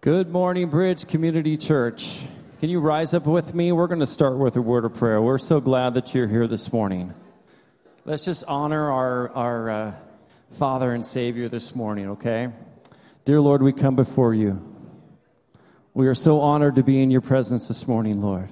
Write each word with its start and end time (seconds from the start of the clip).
Good 0.00 0.30
morning, 0.30 0.68
Bridge 0.70 1.08
Community 1.08 1.56
Church. 1.56 2.20
Can 2.60 2.70
you 2.70 2.78
rise 2.78 3.14
up 3.14 3.26
with 3.26 3.52
me? 3.52 3.72
We're 3.72 3.88
going 3.88 3.98
to 3.98 4.06
start 4.06 4.38
with 4.38 4.54
a 4.54 4.62
word 4.62 4.84
of 4.84 4.94
prayer. 4.94 5.20
We're 5.20 5.38
so 5.38 5.60
glad 5.60 5.94
that 5.94 6.14
you're 6.14 6.28
here 6.28 6.46
this 6.46 6.72
morning. 6.72 7.12
Let's 8.04 8.24
just 8.24 8.44
honor 8.46 8.92
our, 8.92 9.28
our 9.30 9.70
uh, 9.70 9.94
Father 10.52 10.92
and 10.92 11.04
Savior 11.04 11.48
this 11.48 11.74
morning, 11.74 12.10
okay? 12.10 12.50
Dear 13.24 13.40
Lord, 13.40 13.60
we 13.60 13.72
come 13.72 13.96
before 13.96 14.32
you. 14.32 14.62
We 15.94 16.06
are 16.06 16.14
so 16.14 16.42
honored 16.42 16.76
to 16.76 16.84
be 16.84 17.02
in 17.02 17.10
your 17.10 17.20
presence 17.20 17.66
this 17.66 17.88
morning, 17.88 18.20
Lord. 18.20 18.50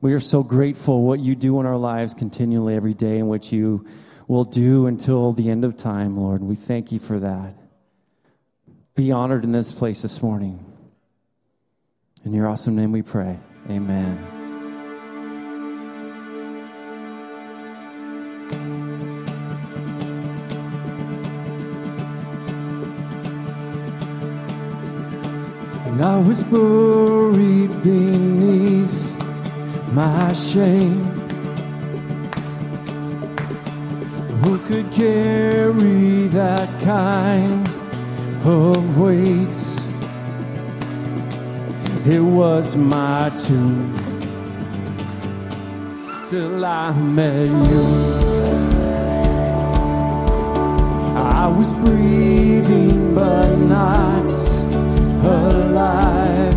We 0.00 0.14
are 0.14 0.20
so 0.20 0.42
grateful 0.42 1.02
what 1.02 1.20
you 1.20 1.34
do 1.34 1.60
in 1.60 1.66
our 1.66 1.76
lives 1.76 2.14
continually 2.14 2.74
every 2.74 2.94
day 2.94 3.18
and 3.18 3.28
what 3.28 3.52
you 3.52 3.86
will 4.28 4.44
do 4.44 4.86
until 4.86 5.32
the 5.32 5.50
end 5.50 5.66
of 5.66 5.76
time, 5.76 6.16
Lord. 6.16 6.42
We 6.42 6.54
thank 6.54 6.90
you 6.90 6.98
for 6.98 7.18
that. 7.18 7.57
Be 8.98 9.12
honored 9.12 9.44
in 9.44 9.52
this 9.52 9.70
place 9.70 10.02
this 10.02 10.20
morning. 10.24 10.58
In 12.24 12.32
your 12.32 12.48
awesome 12.48 12.74
name 12.74 12.90
we 12.90 13.00
pray. 13.00 13.38
Amen. 13.70 14.18
And 25.86 26.02
I 26.02 26.18
was 26.18 26.42
buried 26.42 27.80
beneath 27.84 29.16
my 29.92 30.32
shame. 30.32 31.04
Who 34.42 34.58
could 34.66 34.90
carry 34.90 36.26
that 36.26 36.82
kind 36.82 37.77
of 38.44 38.98
weight? 38.98 39.56
It 42.06 42.20
was 42.20 42.76
my 42.76 43.30
tomb 43.30 43.94
till 46.24 46.64
I 46.64 46.92
met 46.92 47.48
you. 47.70 48.28
I 51.16 51.48
was 51.48 51.72
breathing 51.72 53.14
but 53.14 53.56
not 53.56 54.30
alive. 55.24 56.54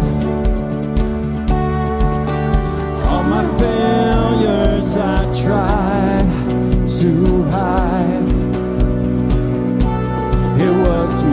All 3.09 3.23
my 3.23 3.45
failures 3.59 4.95
I 4.95 5.43
tried 5.43 5.80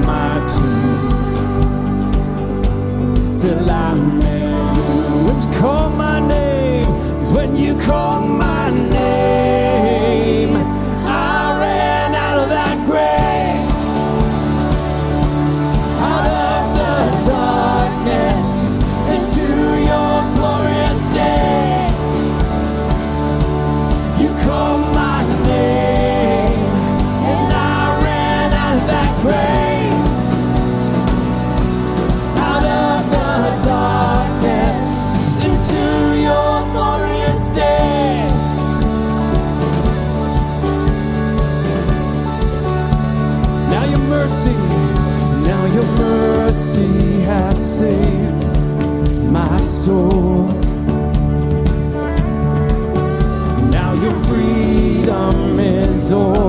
my 0.07 0.33
tomb 0.53 1.09
till 3.35 3.71
I 3.71 3.95
met 3.95 4.77
you. 4.77 4.85
When 5.27 5.37
you 5.43 5.51
call 5.61 5.91
my 5.91 6.21
name, 6.21 6.87
'cause 7.15 7.31
when 7.33 7.57
you 7.57 7.75
call 7.75 8.21
my 47.81 49.57
soul. 49.61 50.49
Now 53.71 53.95
your 53.95 54.13
freedom 54.25 55.61
is 55.61 56.13
all 56.13 56.48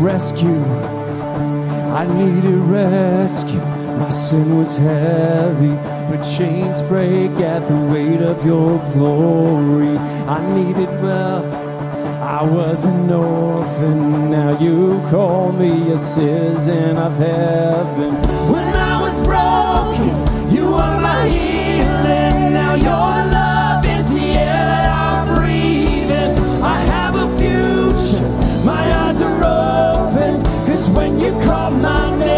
rescue. 0.00 0.64
I 1.92 2.06
needed 2.06 2.58
rescue. 2.60 3.60
My 3.98 4.08
sin 4.08 4.58
was 4.58 4.76
heavy, 4.78 5.74
but 6.08 6.22
chains 6.22 6.80
break 6.82 7.32
at 7.40 7.68
the 7.68 7.76
weight 7.76 8.22
of 8.22 8.44
your 8.46 8.78
glory. 8.92 9.98
I 9.98 10.40
needed 10.54 10.88
well. 11.02 11.44
I 12.22 12.42
was 12.44 12.84
an 12.84 13.10
orphan, 13.10 14.30
now 14.30 14.58
you 14.58 15.02
call 15.10 15.52
me 15.52 15.92
a 15.92 15.98
citizen 15.98 16.96
of 16.96 17.16
heaven. 17.18 18.14
When 18.50 18.74
I 18.74 19.00
was 19.02 19.22
broken, 19.22 20.54
you 20.54 20.66
are 20.68 21.00
my 21.00 21.28
healing. 21.28 22.54
Now 22.54 22.74
your 22.74 23.30
love 23.32 23.39
when 30.94 31.18
you 31.20 31.30
call 31.40 31.70
my 31.70 32.18
name, 32.18 32.29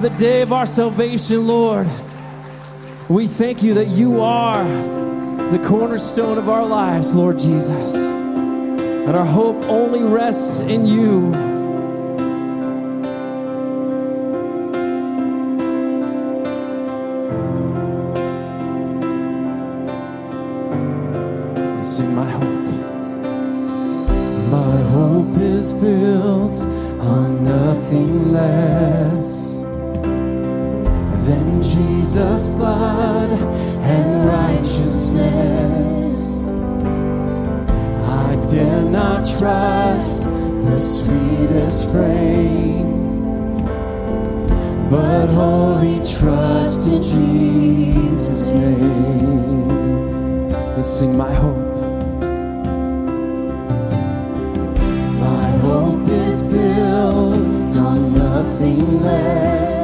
the 0.00 0.10
day 0.10 0.40
of 0.40 0.50
our 0.50 0.64
salvation, 0.64 1.46
Lord. 1.46 1.86
We 3.10 3.26
thank 3.26 3.62
you 3.62 3.74
that 3.74 3.88
you 3.88 4.20
are 4.22 4.64
the 5.50 5.62
cornerstone 5.66 6.38
of 6.38 6.48
our 6.48 6.64
lives, 6.64 7.14
Lord 7.14 7.38
Jesus. 7.38 7.94
And 7.96 9.10
our 9.10 9.26
hope 9.26 9.56
only 9.64 10.02
rests 10.02 10.60
in 10.60 10.86
you. 10.86 11.50
my 22.14 22.30
hope. 22.30 22.42
My 24.50 24.76
hope 24.90 25.36
is 25.38 25.72
built 25.74 26.60
on 27.00 27.44
nothing 27.44 28.32
less 28.32 29.49
Jesus' 31.80 32.52
blood 32.54 33.30
and 33.94 34.28
righteousness. 34.28 36.46
I 38.06 38.36
dare 38.52 38.82
not 38.82 39.24
trust 39.38 40.24
the 40.24 40.80
sweetest 40.80 41.92
frame, 41.92 43.56
but 44.90 45.28
wholly 45.28 46.00
trust 46.18 46.88
in 46.88 47.02
Jesus' 47.02 48.52
name. 48.52 49.70
And 50.76 50.84
sing 50.84 51.16
my 51.16 51.32
hope. 51.32 51.68
My 55.28 55.50
hope 55.64 56.08
is 56.08 56.46
built 56.46 57.76
on 57.76 58.14
nothing 58.14 59.00
less 59.00 59.79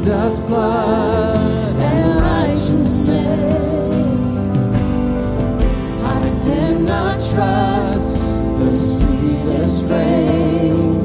Jesus' 0.00 0.46
blood 0.46 1.76
and 1.76 2.20
righteousness. 2.22 4.22
I 6.02 6.04
dare 6.42 6.78
not 6.78 7.20
trust 7.20 8.34
the 8.60 8.74
sweetest 8.74 9.88
frame, 9.88 11.04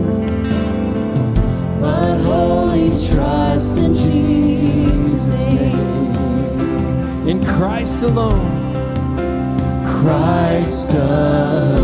but 1.82 2.22
wholly 2.22 2.92
trust 3.12 3.80
in 3.80 3.96
Jesus' 3.96 5.48
name. 5.50 6.16
In 7.28 7.44
Christ 7.44 8.04
alone, 8.04 8.50
Christ 9.86 10.94
alone, 10.94 11.75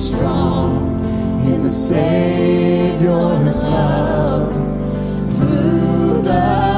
strong 0.00 0.98
in 1.44 1.62
the 1.62 1.68
Savior's 1.68 3.62
love. 3.62 4.54
Through 5.36 6.22
the 6.22 6.69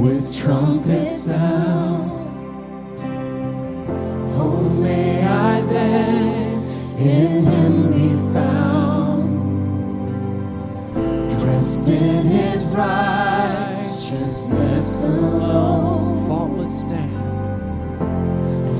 with 0.00 0.34
trumpet 0.34 1.10
sound. 1.10 2.26
Oh, 4.42 4.60
may 4.80 5.22
I 5.26 5.60
then 5.60 6.52
in 6.98 7.44
him 7.44 7.92
be 7.92 8.08
found, 8.32 10.08
dressed 11.40 11.88
in 11.90 12.24
his 12.24 12.74
righteousness 12.74 13.82
alone, 15.02 16.26
faultless 16.26 16.82
stand, 16.82 17.10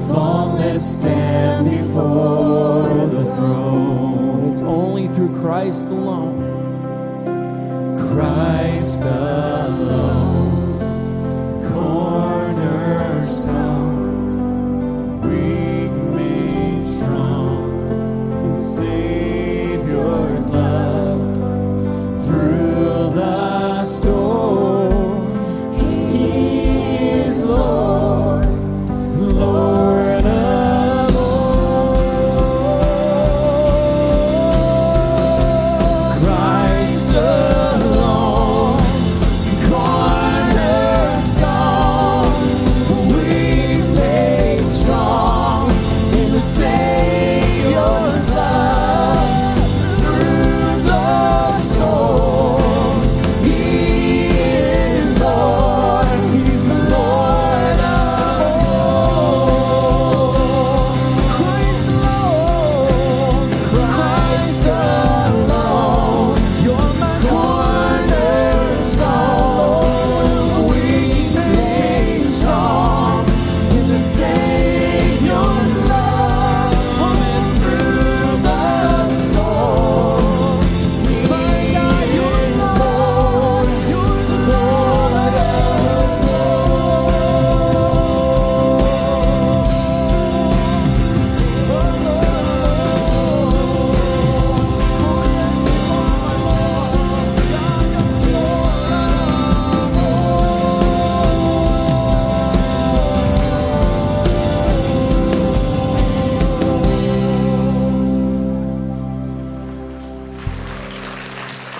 faultless 0.08 0.98
stand 0.98 1.70
before 1.70 3.06
the 3.08 3.24
throne. 3.36 4.50
It's 4.50 4.62
only 4.62 5.06
through 5.08 5.34
Christ 5.40 5.88
alone. 5.88 6.48
Christ 8.10 9.02
alone, 9.02 10.29
cornerstone 13.20 13.89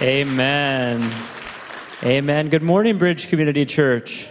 Amen. 0.03 1.13
Amen. 2.03 2.49
Good 2.49 2.63
morning, 2.63 2.97
Bridge 2.97 3.29
Community 3.29 3.67
Church. 3.67 4.31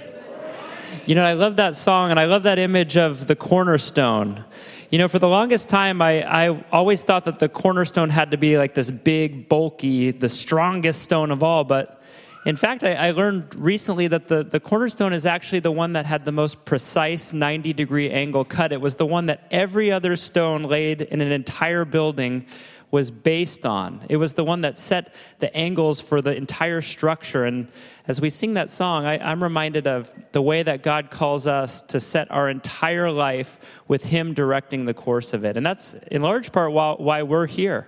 You 1.06 1.14
know, 1.14 1.24
I 1.24 1.34
love 1.34 1.58
that 1.58 1.76
song 1.76 2.10
and 2.10 2.20
I 2.20 2.26
love 2.26 2.42
that 2.44 2.58
image 2.58 2.98
of 2.98 3.28
the 3.28 3.36
cornerstone. 3.36 4.46
You 4.90 4.98
know, 4.98 5.08
for 5.08 5.20
the 5.20 5.28
longest 5.28 5.70
time, 5.70 6.02
I, 6.02 6.24
I 6.24 6.64
always 6.72 7.04
thought 7.04 7.26
that 7.26 7.38
the 7.38 7.48
cornerstone 7.48 8.10
had 8.10 8.32
to 8.32 8.38
be 8.38 8.58
like 8.58 8.74
this 8.74 8.90
big, 8.90 9.48
bulky, 9.48 10.10
the 10.10 10.28
strongest 10.28 11.04
stone 11.04 11.30
of 11.30 11.44
all. 11.44 11.64
But 11.64 12.02
in 12.48 12.56
fact, 12.56 12.84
I, 12.84 12.96
I 12.96 13.12
learned 13.12 13.54
recently 13.54 14.08
that 14.08 14.28
the, 14.28 14.44
the 14.44 14.60
cornerstone 14.60 15.14
is 15.14 15.28
actually 15.28 15.60
the 15.60 15.72
one 15.72 15.94
that 15.94 16.08
had 16.08 16.26
the 16.26 16.32
most 16.32 16.66
precise 16.66 17.32
90 17.32 17.74
degree 17.74 18.10
angle 18.10 18.44
cut. 18.44 18.72
It 18.72 18.82
was 18.82 18.96
the 18.96 19.06
one 19.06 19.28
that 19.28 19.46
every 19.52 19.92
other 19.92 20.16
stone 20.16 20.64
laid 20.64 21.04
in 21.04 21.22
an 21.22 21.32
entire 21.32 21.86
building 21.86 22.48
was 22.91 23.12
based 23.12 23.65
on. 23.65 24.01
It 24.10 24.17
was 24.17 24.34
the 24.34 24.43
one 24.43 24.62
that 24.62 24.77
set 24.77 25.13
the 25.39 25.55
angles 25.55 26.01
for 26.01 26.22
the 26.22 26.36
entire 26.36 26.81
structure. 26.81 27.46
And 27.46 27.72
as 28.08 28.19
we 28.19 28.29
sing 28.29 28.55
that 28.55 28.69
song, 28.69 29.05
I, 29.05 29.31
am 29.31 29.43
reminded 29.43 29.88
of 29.88 30.13
the 30.31 30.41
way 30.41 30.63
that 30.63 30.81
God 30.81 31.12
calls 31.12 31.46
us 31.46 31.81
to 31.84 32.00
set 32.00 32.31
our 32.31 32.50
entire 32.50 33.12
life 33.12 33.60
with 33.88 34.05
Him 34.05 34.34
directing 34.34 34.86
the 34.86 34.93
course 34.93 35.34
of 35.34 35.46
it. 35.46 35.55
And 35.55 35.65
that's 35.65 35.96
in 36.12 36.22
large 36.22 36.51
part 36.51 36.72
why, 36.72 36.96
why 36.98 37.24
we're 37.24 37.48
here 37.48 37.88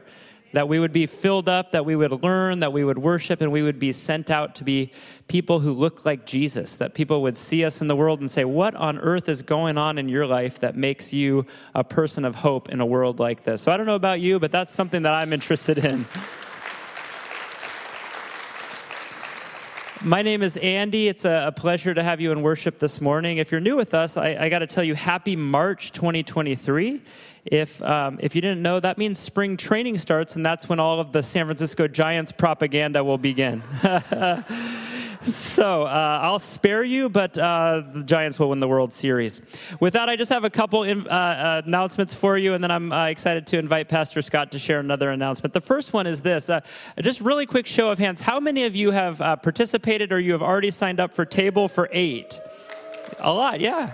that 0.53 0.67
we 0.67 0.79
would 0.79 0.91
be 0.91 1.05
filled 1.05 1.47
up, 1.47 1.71
that 1.71 1.85
we 1.85 1.95
would 1.95 2.23
learn, 2.23 2.59
that 2.59 2.73
we 2.73 2.83
would 2.83 2.97
worship, 2.97 3.41
and 3.41 3.51
we 3.51 3.61
would 3.63 3.79
be 3.79 3.91
sent 3.91 4.29
out 4.29 4.55
to 4.55 4.63
be 4.63 4.91
people 5.27 5.59
who 5.59 5.73
look 5.73 6.05
like 6.05 6.25
Jesus, 6.25 6.75
that 6.75 6.93
people 6.93 7.21
would 7.21 7.37
see 7.37 7.63
us 7.63 7.81
in 7.81 7.87
the 7.87 7.95
world 7.95 8.19
and 8.19 8.29
say, 8.29 8.43
What 8.43 8.75
on 8.75 8.99
earth 8.99 9.29
is 9.29 9.41
going 9.41 9.77
on 9.77 9.97
in 9.97 10.09
your 10.09 10.25
life 10.25 10.59
that 10.59 10.75
makes 10.75 11.13
you 11.13 11.45
a 11.73 11.83
person 11.83 12.25
of 12.25 12.35
hope 12.35 12.69
in 12.69 12.81
a 12.81 12.85
world 12.85 13.19
like 13.19 13.43
this? 13.43 13.61
So 13.61 13.71
I 13.71 13.77
don't 13.77 13.85
know 13.85 13.95
about 13.95 14.19
you, 14.19 14.39
but 14.39 14.51
that's 14.51 14.73
something 14.73 15.03
that 15.03 15.13
I'm 15.13 15.33
interested 15.33 15.77
in. 15.77 16.05
My 20.03 20.23
name 20.23 20.41
is 20.41 20.57
Andy. 20.57 21.09
It's 21.09 21.25
a, 21.25 21.53
pleasure 21.55 21.93
to 21.93 22.01
have 22.01 22.19
you 22.19 22.31
in 22.31 22.41
worship 22.41 22.79
this 22.79 22.99
morning. 22.99 23.37
If 23.37 23.51
you're 23.51 23.61
new 23.61 23.75
with 23.75 23.93
us, 23.93 24.17
I, 24.17 24.35
I 24.35 24.49
got 24.49 24.59
to 24.59 24.67
tell 24.67 24.83
you, 24.83 24.95
happy 24.95 25.35
March 25.35 25.91
2023. 25.91 27.01
If, 27.45 27.83
um, 27.83 28.17
if 28.19 28.33
you 28.33 28.41
didn't 28.41 28.63
know, 28.63 28.79
that 28.79 28.97
means 28.97 29.19
spring 29.19 29.57
training 29.57 29.99
starts, 29.99 30.35
and 30.35 30.43
that's 30.43 30.67
when 30.67 30.79
all 30.79 30.99
of 30.99 31.11
the 31.11 31.21
San 31.21 31.45
Francisco 31.45 31.87
Giants 31.87 32.31
propaganda 32.31 33.03
will 33.03 33.19
begin. 33.19 33.61
so 35.23 35.83
uh, 35.83 36.19
I'll 36.21 36.39
spare 36.39 36.83
you, 36.83 37.09
but 37.09 37.37
uh, 37.37 37.83
the 37.93 38.03
Giants 38.03 38.39
will 38.39 38.49
win 38.49 38.59
the 38.59 38.67
World 38.67 38.93
Series. 38.93 39.41
With 39.79 39.93
that, 39.93 40.09
I 40.09 40.15
just 40.15 40.31
have 40.31 40.43
a 40.43 40.49
couple 40.49 40.83
in, 40.83 41.07
uh, 41.07 41.11
uh 41.11 41.61
announcements 41.65 42.13
for 42.13 42.37
you, 42.37 42.53
and 42.53 42.63
then 42.63 42.71
I'm 42.71 42.91
uh, 42.91 43.05
excited 43.05 43.47
to 43.47 43.57
invite 43.57 43.87
Pastor 43.87 44.21
Scott 44.21 44.51
to 44.51 44.59
share 44.59 44.79
another 44.79 45.09
announcement. 45.09 45.53
The 45.53 45.61
first 45.61 45.93
one 45.93 46.07
is 46.07 46.21
this 46.21 46.49
uh, 46.49 46.61
just 47.01 47.21
really 47.21 47.45
quick 47.45 47.65
show 47.65 47.91
of 47.91 47.99
hands. 47.99 48.21
How 48.21 48.39
many 48.39 48.65
of 48.65 48.75
you 48.75 48.91
have 48.91 49.17
participated 49.41 50.11
or 50.11 50.19
you 50.19 50.31
have 50.31 50.43
already 50.43 50.71
signed 50.71 50.99
up 50.99 51.13
for 51.13 51.25
Table 51.25 51.67
for 51.67 51.89
Eight? 51.91 52.39
A 53.19 53.31
lot, 53.31 53.59
yeah. 53.59 53.93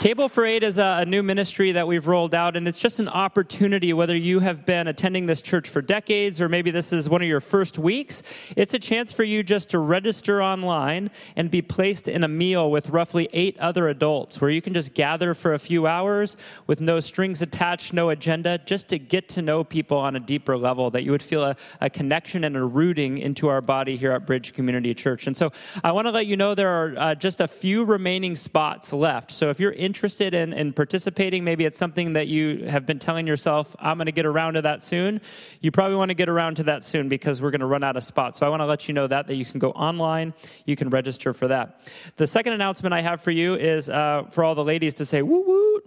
Table 0.00 0.30
for 0.30 0.46
Eight 0.46 0.62
is 0.62 0.78
a, 0.78 1.00
a, 1.00 1.04
new 1.04 1.22
ministry 1.22 1.72
that 1.72 1.86
we've 1.86 2.06
rolled 2.06 2.34
out, 2.34 2.56
and 2.56 2.66
it's 2.66 2.80
just 2.80 3.00
an 3.00 3.08
opportunity, 3.10 3.92
whether 3.92 4.16
you 4.16 4.40
have 4.40 4.64
been 4.64 4.88
attending 4.88 5.26
this 5.26 5.42
church 5.42 5.68
for 5.68 5.82
decades 5.82 6.40
or 6.40 6.48
maybe 6.48 6.70
this 6.70 6.90
is 6.90 7.10
one 7.10 7.20
of 7.20 7.28
your 7.28 7.38
first 7.42 7.78
weeks, 7.78 8.22
it's 8.56 8.72
a 8.72 8.78
chance 8.78 9.12
for 9.12 9.24
you 9.24 9.42
just 9.42 9.68
to 9.68 9.78
register 9.78 10.42
online 10.42 11.10
and 11.36 11.50
be 11.50 11.60
placed 11.60 12.08
in 12.08 12.24
a 12.24 12.28
meal 12.28 12.70
with 12.70 12.88
roughly 12.88 13.28
eight 13.34 13.58
other 13.58 13.88
adults 13.88 14.40
where 14.40 14.48
you 14.48 14.62
can 14.62 14.72
just 14.72 14.94
gather 14.94 15.34
for 15.34 15.52
a 15.52 15.58
few 15.58 15.86
hours 15.86 16.34
with 16.66 16.80
no 16.80 16.98
strings 16.98 17.42
attached, 17.42 17.92
no 17.92 18.08
agenda, 18.08 18.56
just 18.56 18.88
to 18.88 18.98
get 18.98 19.28
to 19.28 19.42
know 19.42 19.62
people 19.62 19.98
on 19.98 20.16
a 20.16 20.20
deeper 20.20 20.56
level, 20.56 20.90
that 20.90 21.02
you 21.02 21.10
would 21.10 21.22
feel 21.22 21.44
a, 21.44 21.54
a 21.82 21.90
connection 21.90 22.44
and 22.44 22.56
a 22.56 22.64
rooting 22.64 23.18
into 23.18 23.48
our 23.48 23.60
body 23.60 23.98
here 23.98 24.12
at 24.12 24.26
Bridge 24.26 24.54
Community 24.54 24.94
Church. 24.94 25.26
And 25.26 25.36
so 25.36 25.52
I 25.84 25.92
want 25.92 26.06
to 26.06 26.10
let 26.10 26.24
you 26.24 26.38
know 26.38 26.54
there 26.54 26.70
are 26.70 26.94
uh, 26.96 27.14
just 27.14 27.42
a 27.42 27.46
few 27.46 27.84
remaining 27.84 28.34
spots 28.34 28.94
left. 28.94 29.30
So 29.30 29.50
if 29.50 29.60
you're 29.60 29.72
in 29.72 29.89
interested 29.90 30.34
in, 30.34 30.52
in 30.52 30.72
participating, 30.72 31.42
maybe 31.42 31.64
it's 31.64 31.76
something 31.76 32.12
that 32.12 32.28
you 32.28 32.64
have 32.66 32.86
been 32.86 33.00
telling 33.00 33.26
yourself, 33.26 33.74
I'm 33.80 33.98
going 33.98 34.06
to 34.06 34.12
get 34.12 34.24
around 34.24 34.54
to 34.54 34.62
that 34.62 34.84
soon. 34.84 35.20
You 35.60 35.72
probably 35.72 35.96
want 35.96 36.10
to 36.10 36.14
get 36.14 36.28
around 36.28 36.58
to 36.58 36.62
that 36.62 36.84
soon 36.84 37.08
because 37.08 37.42
we're 37.42 37.50
going 37.50 37.60
to 37.60 37.66
run 37.66 37.82
out 37.82 37.96
of 37.96 38.04
spots. 38.04 38.38
So 38.38 38.46
I 38.46 38.50
want 38.50 38.60
to 38.60 38.66
let 38.66 38.86
you 38.86 38.94
know 38.94 39.08
that, 39.08 39.26
that 39.26 39.34
you 39.34 39.44
can 39.44 39.58
go 39.58 39.72
online, 39.72 40.32
you 40.64 40.76
can 40.76 40.90
register 40.90 41.32
for 41.32 41.48
that. 41.48 41.88
The 42.14 42.26
second 42.28 42.52
announcement 42.52 42.94
I 42.94 43.00
have 43.00 43.20
for 43.20 43.32
you 43.32 43.56
is 43.56 43.90
uh, 43.90 44.26
for 44.30 44.44
all 44.44 44.54
the 44.54 44.62
ladies 44.62 44.94
to 44.94 45.04
say, 45.04 45.22
woo 45.22 45.40
woo. 45.44 45.82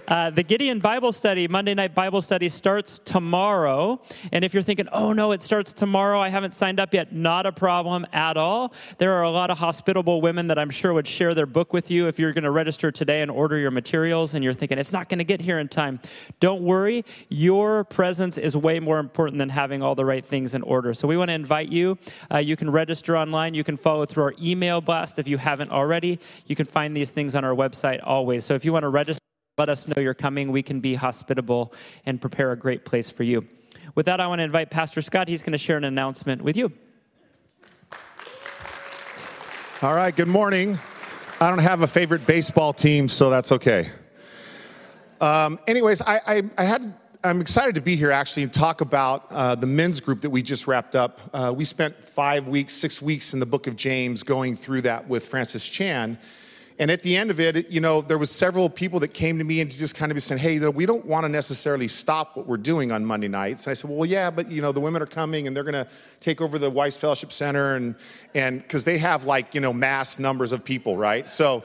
Uh, 0.08 0.30
the 0.30 0.44
Gideon 0.44 0.80
Bible 0.80 1.12
study, 1.12 1.48
Monday 1.48 1.74
night 1.74 1.96
Bible 1.96 2.22
study, 2.22 2.50
starts 2.50 3.00
tomorrow. 3.00 4.02
And 4.32 4.44
if 4.44 4.54
you're 4.54 4.64
thinking, 4.64 4.88
oh 4.92 5.14
no, 5.14 5.32
it 5.32 5.42
starts 5.44 5.74
tomorrow, 5.74 6.20
I 6.20 6.30
haven't 6.30 6.54
signed 6.54 6.80
up 6.80 6.94
yet, 6.94 7.14
not 7.14 7.46
a 7.46 7.52
problem 7.52 8.06
at 8.14 8.38
all. 8.38 8.74
There 8.98 9.14
are 9.14 9.24
a 9.24 9.30
lot 9.30 9.52
of 9.52 9.58
hospitable 9.58 10.22
women 10.22 10.48
that 10.48 10.60
I'm 10.60 10.70
sure 10.70 10.94
would 10.94 11.08
share 11.08 11.34
their 11.34 11.46
book 11.46 11.74
with 11.74 11.92
you 11.92 12.08
if 12.08 12.20
you're 12.20 12.34
going 12.34 12.44
to 12.44 12.52
register 12.52 12.92
today 12.92 13.22
and 13.22 13.32
order 13.32 13.58
your 13.58 13.72
materials 13.72 14.34
and 14.34 14.44
you're 14.44 14.54
thinking, 14.54 14.78
it's 14.78 14.92
not 14.92 15.10
going 15.10 15.20
to 15.20 15.24
get 15.24 15.42
here 15.42 15.60
in 15.60 15.68
time. 15.68 16.00
Don't 16.40 16.62
worry, 16.62 17.06
your 17.30 17.84
presence 17.84 18.38
is 18.38 18.56
way 18.56 18.80
more 18.80 19.00
important 19.00 19.38
than 19.38 19.50
having 19.50 19.82
all 19.82 19.96
the 19.96 20.06
right 20.06 20.26
things 20.26 20.54
in 20.54 20.62
order. 20.64 20.94
So 20.94 21.08
we 21.08 21.18
want 21.18 21.30
to 21.30 21.34
invite 21.34 21.72
you. 21.72 21.98
Uh, 22.32 22.38
you 22.38 22.56
can 22.56 22.70
register 22.70 23.18
online, 23.18 23.54
you 23.54 23.64
can 23.64 23.78
follow 23.78 24.06
through 24.06 24.24
our 24.24 24.34
email 24.42 24.82
blast 24.82 25.20
if 25.20 25.28
you 25.28 25.38
haven't 25.38 25.72
already. 25.72 26.20
You 26.46 26.56
can 26.56 26.66
find 26.66 26.96
these 26.96 27.12
things 27.12 27.36
on 27.36 27.44
our 27.46 27.56
website 27.56 28.00
always. 28.04 28.44
So 28.44 28.54
if 28.54 28.66
you 28.66 28.74
want 28.74 28.84
to 28.84 28.90
register, 28.90 29.20
let 29.58 29.70
us 29.70 29.88
know 29.88 30.02
you're 30.02 30.16
coming. 30.16 30.52
We 30.52 30.64
can 30.64 30.80
be 30.80 30.96
hospitable 30.96 31.76
and 32.08 32.20
prepare 32.20 32.52
a 32.54 32.58
great 32.58 32.86
place 32.86 33.12
for 33.12 33.22
you. 33.22 33.48
With 33.94 34.08
that, 34.08 34.20
I 34.20 34.26
want 34.26 34.40
to 34.40 34.44
invite 34.44 34.72
Pastor 34.72 35.00
Scott. 35.00 35.28
He's 35.28 35.44
going 35.44 35.52
to 35.52 35.60
share 35.60 35.78
an 35.78 35.84
announcement 35.84 36.42
with 36.42 36.58
you. 36.58 36.72
All 39.84 39.94
right, 39.94 40.16
good 40.16 40.28
morning. 40.28 40.80
I 41.40 41.50
don't 41.50 41.60
have 41.60 41.84
a 41.84 41.88
favorite 41.88 42.26
baseball 42.26 42.74
team, 42.74 43.08
so 43.08 43.30
that's 43.30 43.52
okay. 43.52 43.90
Um, 45.22 45.60
anyways, 45.68 46.02
I, 46.02 46.20
I, 46.26 46.44
I, 46.58 46.64
had, 46.64 46.96
I'm 47.24 47.40
excited 47.40 47.76
to 47.76 47.82
be 47.82 47.96
here 47.96 48.10
actually 48.10 48.44
and 48.44 48.54
talk 48.54 48.82
about 48.82 49.32
uh, 49.32 49.54
the 49.54 49.68
men's 49.68 50.00
group 50.00 50.22
that 50.22 50.32
we 50.32 50.42
just 50.42 50.66
wrapped 50.66 50.96
up. 50.96 51.22
Uh, 51.32 51.54
we 51.56 51.64
spent 51.64 52.04
five 52.04 52.48
weeks, 52.48 52.74
six 52.74 53.04
weeks 53.04 53.34
in 53.34 53.40
the 53.40 53.46
book 53.46 53.68
of 53.68 53.76
James 53.76 54.24
going 54.24 54.56
through 54.56 54.82
that 54.82 55.08
with 55.08 55.28
Francis 55.28 55.68
Chan. 55.70 56.18
And 56.80 56.90
at 56.90 57.04
the 57.04 57.16
end 57.16 57.30
of 57.30 57.40
it, 57.40 57.70
you 57.70 57.80
know, 57.80 58.02
there 58.02 58.18
was 58.18 58.32
several 58.32 58.70
people 58.70 59.00
that 59.02 59.10
came 59.10 59.38
to 59.38 59.44
me 59.44 59.62
and 59.62 59.70
just 59.70 59.96
kind 59.96 60.12
of 60.12 60.22
said, 60.22 60.40
hey, 60.40 60.60
we 60.60 60.86
don't 60.86 61.06
want 61.06 61.24
to 61.24 61.30
necessarily 61.30 61.88
stop 61.88 62.36
what 62.36 62.48
we're 62.48 62.58
doing 62.58 62.92
on 62.92 63.06
Monday 63.06 63.28
nights. 63.28 63.66
And 63.66 63.72
I 63.72 63.74
said, 63.74 63.90
well, 63.90 64.06
yeah, 64.06 64.32
but, 64.32 64.52
you 64.52 64.62
know, 64.62 64.72
the 64.72 64.80
women 64.80 65.02
are 65.02 65.08
coming 65.08 65.46
and 65.46 65.56
they're 65.56 65.64
going 65.64 65.86
to 65.86 65.88
take 66.20 66.42
over 66.42 66.58
the 66.58 66.70
Weiss 66.70 66.98
Fellowship 66.98 67.32
Center 67.32 67.76
and, 67.76 67.96
and, 68.34 68.62
because 68.62 68.86
they 68.86 68.98
have 68.98 69.26
like, 69.26 69.54
you 69.54 69.62
know, 69.62 69.72
mass 69.72 70.18
numbers 70.18 70.52
of 70.52 70.66
people, 70.66 70.98
right? 70.98 71.30
So 71.30 71.64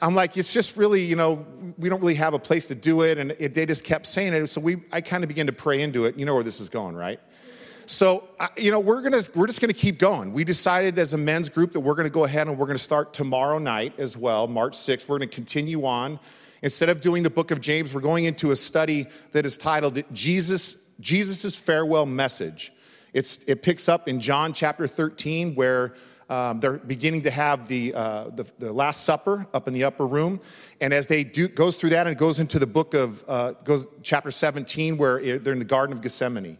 I'm 0.00 0.16
like, 0.16 0.36
it's 0.36 0.52
just 0.52 0.76
really, 0.76 1.04
you 1.04 1.14
know, 1.14 1.46
we 1.78 1.88
don't 1.88 2.00
really 2.00 2.16
have 2.16 2.34
a 2.34 2.38
place 2.38 2.66
to 2.66 2.74
do 2.74 3.02
it. 3.02 3.18
And 3.18 3.36
it, 3.38 3.54
they 3.54 3.64
just 3.64 3.84
kept 3.84 4.06
saying 4.06 4.34
it. 4.34 4.48
So 4.48 4.60
we, 4.60 4.82
I 4.90 5.00
kind 5.00 5.22
of 5.22 5.28
began 5.28 5.46
to 5.46 5.52
pray 5.52 5.80
into 5.80 6.06
it. 6.06 6.18
You 6.18 6.24
know 6.24 6.34
where 6.34 6.42
this 6.42 6.58
is 6.58 6.68
going, 6.68 6.96
right? 6.96 7.20
So, 7.92 8.26
you 8.56 8.70
know, 8.70 8.80
we're 8.80 9.02
gonna 9.02 9.22
we're 9.34 9.46
just 9.46 9.60
gonna 9.60 9.74
keep 9.74 9.98
going. 9.98 10.32
We 10.32 10.44
decided 10.44 10.98
as 10.98 11.12
a 11.12 11.18
men's 11.18 11.50
group 11.50 11.72
that 11.72 11.80
we're 11.80 11.94
gonna 11.94 12.08
go 12.08 12.24
ahead 12.24 12.48
and 12.48 12.58
we're 12.58 12.66
gonna 12.66 12.78
start 12.78 13.12
tomorrow 13.12 13.58
night 13.58 13.98
as 13.98 14.16
well, 14.16 14.48
March 14.48 14.72
6th. 14.72 15.06
We're 15.08 15.18
gonna 15.18 15.28
continue 15.28 15.84
on. 15.84 16.18
Instead 16.62 16.88
of 16.88 17.00
doing 17.00 17.22
the 17.22 17.30
book 17.30 17.50
of 17.50 17.60
James, 17.60 17.92
we're 17.92 18.00
going 18.00 18.24
into 18.24 18.50
a 18.50 18.56
study 18.56 19.08
that 19.32 19.44
is 19.44 19.58
titled 19.58 20.02
Jesus 20.12 20.76
Jesus's 21.00 21.54
farewell 21.54 22.06
message. 22.06 22.72
It's, 23.12 23.40
it 23.46 23.60
picks 23.60 23.90
up 23.90 24.08
in 24.08 24.20
John 24.20 24.54
chapter 24.54 24.86
13, 24.86 25.54
where 25.54 25.92
um, 26.30 26.60
they're 26.60 26.78
beginning 26.78 27.22
to 27.22 27.30
have 27.30 27.68
the, 27.68 27.92
uh, 27.92 28.30
the, 28.30 28.50
the, 28.58 28.72
Last 28.72 29.04
Supper 29.04 29.46
up 29.52 29.68
in 29.68 29.74
the 29.74 29.84
upper 29.84 30.06
room. 30.06 30.40
And 30.80 30.94
as 30.94 31.08
they 31.08 31.24
do, 31.24 31.48
goes 31.48 31.76
through 31.76 31.90
that 31.90 32.06
and 32.06 32.16
it 32.16 32.18
goes 32.18 32.40
into 32.40 32.58
the 32.58 32.66
book 32.66 32.94
of, 32.94 33.22
uh, 33.28 33.52
goes 33.64 33.86
chapter 34.02 34.30
17, 34.30 34.96
where 34.96 35.38
they're 35.38 35.52
in 35.52 35.58
the 35.58 35.64
Garden 35.66 35.94
of 35.94 36.00
Gethsemane. 36.00 36.56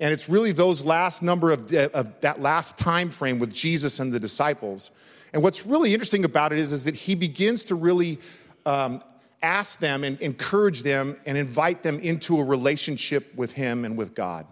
And 0.00 0.12
it's 0.12 0.28
really 0.28 0.52
those 0.52 0.82
last 0.82 1.22
number 1.22 1.50
of, 1.50 1.72
of 1.72 2.20
that 2.20 2.40
last 2.40 2.78
time 2.78 3.10
frame 3.10 3.38
with 3.38 3.52
Jesus 3.52 3.98
and 3.98 4.12
the 4.12 4.20
disciples. 4.20 4.90
And 5.32 5.42
what's 5.42 5.66
really 5.66 5.92
interesting 5.92 6.24
about 6.24 6.52
it 6.52 6.58
is, 6.58 6.72
is 6.72 6.84
that 6.84 6.96
he 6.96 7.14
begins 7.14 7.64
to 7.64 7.74
really 7.74 8.18
um, 8.64 9.02
ask 9.42 9.78
them 9.80 10.04
and 10.04 10.20
encourage 10.20 10.82
them 10.82 11.16
and 11.26 11.36
invite 11.36 11.82
them 11.82 11.98
into 12.00 12.38
a 12.38 12.44
relationship 12.44 13.34
with 13.34 13.52
him 13.52 13.84
and 13.84 13.96
with 13.96 14.14
God 14.14 14.46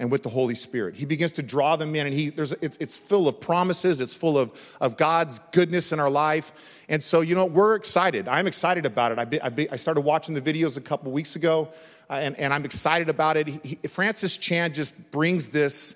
and 0.00 0.10
with 0.10 0.22
the 0.22 0.30
Holy 0.30 0.54
Spirit. 0.54 0.96
He 0.96 1.04
begins 1.04 1.32
to 1.32 1.42
draw 1.42 1.76
them 1.76 1.94
in, 1.94 2.06
and 2.06 2.14
he, 2.16 2.30
there's, 2.30 2.52
it's, 2.54 2.78
it's 2.80 2.96
full 2.96 3.28
of 3.28 3.38
promises, 3.38 4.00
it's 4.00 4.14
full 4.14 4.38
of, 4.38 4.76
of 4.80 4.96
God's 4.96 5.38
goodness 5.52 5.92
in 5.92 6.00
our 6.00 6.08
life. 6.08 6.84
And 6.88 7.02
so, 7.02 7.20
you 7.20 7.34
know, 7.34 7.44
we're 7.44 7.74
excited. 7.74 8.26
I'm 8.26 8.46
excited 8.46 8.86
about 8.86 9.12
it. 9.12 9.18
I, 9.18 9.26
be, 9.26 9.40
I, 9.42 9.50
be, 9.50 9.70
I 9.70 9.76
started 9.76 10.00
watching 10.00 10.34
the 10.34 10.40
videos 10.40 10.78
a 10.78 10.80
couple 10.80 11.12
weeks 11.12 11.36
ago, 11.36 11.68
uh, 12.08 12.14
and, 12.14 12.36
and 12.38 12.54
I'm 12.54 12.64
excited 12.64 13.10
about 13.10 13.36
it. 13.36 13.46
He, 13.46 13.76
Francis 13.88 14.38
Chan 14.38 14.72
just 14.72 15.10
brings 15.10 15.48
this 15.48 15.94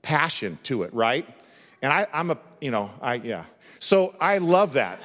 passion 0.00 0.58
to 0.62 0.84
it, 0.84 0.94
right? 0.94 1.28
And 1.82 1.92
I, 1.92 2.06
I'm 2.14 2.30
a, 2.30 2.38
you 2.58 2.70
know, 2.70 2.90
I, 3.02 3.14
yeah. 3.16 3.44
So 3.80 4.14
I 4.18 4.38
love 4.38 4.72
that, 4.72 4.98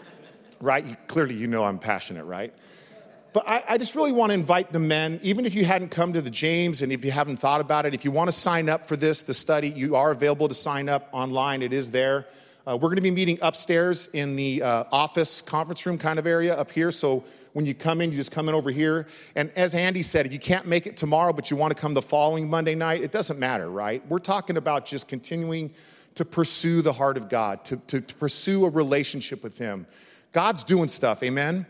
right? 0.62 0.82
You, 0.82 0.96
Clearly, 1.08 1.34
you 1.34 1.46
know 1.46 1.64
I'm 1.64 1.78
passionate, 1.78 2.24
right? 2.24 2.54
But 3.32 3.48
I, 3.48 3.62
I, 3.68 3.78
just 3.78 3.94
really 3.94 4.12
want 4.12 4.30
to 4.30 4.34
invite 4.34 4.72
the 4.72 4.78
men, 4.78 5.20
even 5.22 5.46
if 5.46 5.54
you 5.54 5.64
hadn't 5.64 5.90
come 5.90 6.12
to 6.12 6.22
the 6.22 6.30
James 6.30 6.82
and 6.82 6.92
if 6.92 7.04
you 7.04 7.10
haven't 7.10 7.36
thought 7.36 7.60
about 7.60 7.86
it, 7.86 7.94
if 7.94 8.04
you 8.04 8.10
want 8.10 8.28
to 8.28 8.36
sign 8.36 8.68
up 8.68 8.86
for 8.86 8.96
this, 8.96 9.22
the 9.22 9.34
study, 9.34 9.68
you 9.68 9.94
are 9.96 10.10
available 10.10 10.48
to 10.48 10.54
sign 10.54 10.88
up 10.88 11.08
online. 11.12 11.62
It 11.62 11.72
is 11.72 11.90
there. 11.90 12.26
Uh, 12.66 12.76
we're 12.76 12.88
going 12.88 12.96
to 12.96 13.02
be 13.02 13.10
meeting 13.10 13.38
upstairs 13.40 14.08
in 14.12 14.36
the 14.36 14.62
uh, 14.62 14.84
office 14.92 15.40
conference 15.40 15.84
room 15.86 15.96
kind 15.96 16.18
of 16.18 16.26
area 16.26 16.54
up 16.54 16.70
here. 16.70 16.90
So 16.90 17.24
when 17.52 17.64
you 17.64 17.74
come 17.74 18.00
in, 18.00 18.10
you 18.10 18.16
just 18.16 18.30
come 18.30 18.48
in 18.48 18.54
over 18.54 18.70
here. 18.70 19.06
And 19.34 19.50
as 19.56 19.74
Andy 19.74 20.02
said, 20.02 20.26
if 20.26 20.32
you 20.32 20.38
can't 20.38 20.66
make 20.66 20.86
it 20.86 20.96
tomorrow, 20.96 21.32
but 21.32 21.50
you 21.50 21.56
want 21.56 21.74
to 21.74 21.80
come 21.80 21.94
the 21.94 22.02
following 22.02 22.50
Monday 22.50 22.74
night, 22.74 23.02
it 23.02 23.12
doesn't 23.12 23.38
matter, 23.38 23.70
right? 23.70 24.06
We're 24.08 24.18
talking 24.18 24.56
about 24.56 24.84
just 24.84 25.08
continuing 25.08 25.72
to 26.16 26.24
pursue 26.24 26.82
the 26.82 26.92
heart 26.92 27.16
of 27.16 27.28
God, 27.28 27.64
to, 27.66 27.76
to, 27.86 28.00
to 28.00 28.14
pursue 28.16 28.66
a 28.66 28.68
relationship 28.68 29.42
with 29.42 29.56
Him. 29.56 29.86
God's 30.32 30.62
doing 30.62 30.88
stuff, 30.88 31.22
amen? 31.22 31.66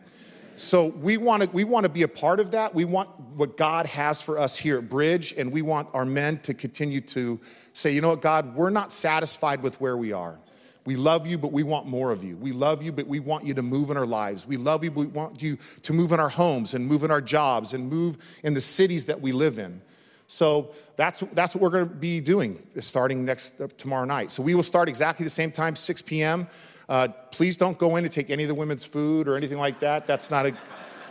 So 0.60 0.84
we 0.84 1.16
want 1.16 1.42
to 1.42 1.48
we 1.48 1.64
want 1.64 1.84
to 1.84 1.88
be 1.88 2.02
a 2.02 2.08
part 2.08 2.38
of 2.38 2.50
that. 2.50 2.74
We 2.74 2.84
want 2.84 3.08
what 3.34 3.56
God 3.56 3.86
has 3.86 4.20
for 4.20 4.38
us 4.38 4.58
here 4.58 4.76
at 4.76 4.90
Bridge, 4.90 5.32
and 5.38 5.50
we 5.50 5.62
want 5.62 5.88
our 5.94 6.04
men 6.04 6.36
to 6.40 6.52
continue 6.52 7.00
to 7.00 7.40
say, 7.72 7.92
you 7.92 8.02
know 8.02 8.10
what, 8.10 8.20
God, 8.20 8.54
we're 8.54 8.68
not 8.68 8.92
satisfied 8.92 9.62
with 9.62 9.80
where 9.80 9.96
we 9.96 10.12
are. 10.12 10.38
We 10.84 10.96
love 10.96 11.26
you, 11.26 11.38
but 11.38 11.50
we 11.50 11.62
want 11.62 11.86
more 11.86 12.10
of 12.10 12.22
you. 12.22 12.36
We 12.36 12.52
love 12.52 12.82
you, 12.82 12.92
but 12.92 13.06
we 13.06 13.20
want 13.20 13.46
you 13.46 13.54
to 13.54 13.62
move 13.62 13.90
in 13.90 13.96
our 13.96 14.04
lives. 14.04 14.46
We 14.46 14.58
love 14.58 14.84
you, 14.84 14.90
but 14.90 15.00
we 15.00 15.06
want 15.06 15.40
you 15.40 15.56
to 15.80 15.92
move 15.94 16.12
in 16.12 16.20
our 16.20 16.28
homes 16.28 16.74
and 16.74 16.86
move 16.86 17.04
in 17.04 17.10
our 17.10 17.22
jobs 17.22 17.72
and 17.72 17.88
move 17.88 18.18
in 18.44 18.52
the 18.52 18.60
cities 18.60 19.06
that 19.06 19.18
we 19.18 19.32
live 19.32 19.58
in. 19.58 19.80
So 20.26 20.74
that's, 20.94 21.20
that's 21.32 21.54
what 21.54 21.62
we're 21.62 21.70
going 21.70 21.88
to 21.88 21.94
be 21.94 22.20
doing 22.20 22.62
starting 22.78 23.24
next 23.24 23.60
uh, 23.60 23.66
tomorrow 23.78 24.04
night. 24.04 24.30
So 24.30 24.42
we 24.42 24.54
will 24.54 24.62
start 24.62 24.88
exactly 24.88 25.24
the 25.24 25.30
same 25.30 25.50
time, 25.50 25.74
6 25.74 26.02
p.m. 26.02 26.46
Uh, 26.90 27.06
please 27.30 27.56
don't 27.56 27.78
go 27.78 27.94
in 27.97 28.04
and 28.04 28.12
take 28.12 28.30
any 28.30 28.42
of 28.42 28.49
the 28.49 28.54
women's 28.54 28.85
food 28.85 29.28
or 29.28 29.37
anything 29.37 29.59
like 29.59 29.78
that. 29.78 30.09
That's 30.09 30.28
not 30.28 30.44
a, 30.44 30.59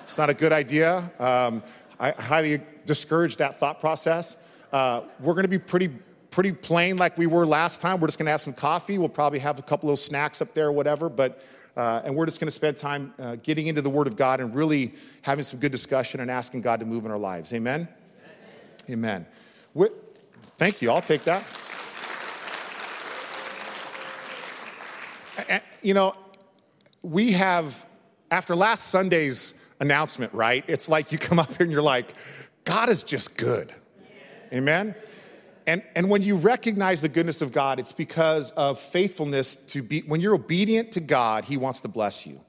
it's 0.03 0.17
not 0.17 0.29
a 0.29 0.33
good 0.33 0.51
idea. 0.51 1.09
Um, 1.17 1.63
I 2.01 2.11
highly 2.11 2.59
discourage 2.85 3.37
that 3.37 3.55
thought 3.55 3.79
process. 3.79 4.35
Uh, 4.73 5.03
we're 5.21 5.33
going 5.33 5.45
to 5.45 5.49
be 5.49 5.57
pretty, 5.57 5.87
pretty 6.31 6.51
plain 6.51 6.97
like 6.97 7.17
we 7.17 7.27
were 7.27 7.45
last 7.45 7.79
time. 7.79 8.01
We're 8.01 8.07
just 8.07 8.17
going 8.17 8.25
to 8.25 8.31
have 8.31 8.41
some 8.41 8.51
coffee. 8.51 8.97
We'll 8.97 9.07
probably 9.07 9.39
have 9.39 9.57
a 9.57 9.61
couple 9.61 9.89
of 9.89 9.97
snacks 9.99 10.41
up 10.41 10.53
there 10.53 10.67
or 10.67 10.73
whatever. 10.73 11.07
But 11.07 11.47
uh, 11.77 12.01
and 12.03 12.13
we're 12.13 12.25
just 12.25 12.41
going 12.41 12.49
to 12.49 12.53
spend 12.53 12.75
time 12.75 13.13
uh, 13.17 13.37
getting 13.37 13.67
into 13.67 13.81
the 13.81 13.89
Word 13.89 14.07
of 14.07 14.17
God 14.17 14.41
and 14.41 14.53
really 14.53 14.95
having 15.21 15.43
some 15.43 15.61
good 15.61 15.71
discussion 15.71 16.19
and 16.19 16.29
asking 16.29 16.59
God 16.59 16.81
to 16.81 16.85
move 16.85 17.05
in 17.05 17.11
our 17.11 17.17
lives. 17.17 17.53
Amen. 17.53 17.87
Amen. 18.89 19.25
Amen. 19.77 19.91
Thank 20.57 20.81
you. 20.81 20.91
I'll 20.91 21.01
take 21.01 21.23
that. 21.23 21.45
You 25.81 25.93
know, 25.93 26.15
we 27.01 27.33
have, 27.33 27.85
after 28.31 28.55
last 28.55 28.85
Sunday's 28.89 29.53
announcement, 29.79 30.33
right? 30.33 30.63
It's 30.67 30.89
like 30.89 31.11
you 31.11 31.17
come 31.17 31.39
up 31.39 31.49
here 31.49 31.61
and 31.61 31.71
you're 31.71 31.81
like, 31.81 32.13
God 32.65 32.89
is 32.89 33.03
just 33.03 33.37
good. 33.37 33.73
Amen? 34.51 34.95
And, 35.67 35.83
and 35.95 36.09
when 36.09 36.21
you 36.21 36.35
recognize 36.35 37.01
the 37.01 37.09
goodness 37.09 37.41
of 37.41 37.51
God, 37.51 37.79
it's 37.79 37.93
because 37.93 38.51
of 38.51 38.79
faithfulness 38.79 39.55
to 39.55 39.83
be, 39.83 40.01
when 40.01 40.19
you're 40.19 40.33
obedient 40.33 40.91
to 40.93 40.99
God, 40.99 41.45
He 41.45 41.57
wants 41.57 41.81
to 41.81 41.87
bless 41.87 42.25
you. 42.25 42.41